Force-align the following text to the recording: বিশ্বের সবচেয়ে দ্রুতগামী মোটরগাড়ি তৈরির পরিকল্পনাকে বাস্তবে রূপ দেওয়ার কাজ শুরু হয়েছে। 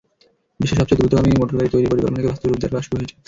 বিশ্বের 0.61 0.79
সবচেয়ে 0.79 0.99
দ্রুতগামী 1.01 1.31
মোটরগাড়ি 1.39 1.69
তৈরির 1.73 1.91
পরিকল্পনাকে 1.91 2.29
বাস্তবে 2.29 2.47
রূপ 2.49 2.59
দেওয়ার 2.59 2.73
কাজ 2.75 2.83
শুরু 2.87 2.97
হয়েছে। 2.99 3.15